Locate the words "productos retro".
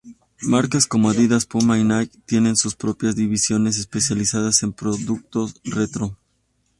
4.73-6.17